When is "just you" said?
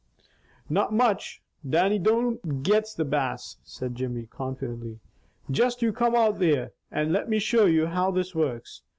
5.51-5.93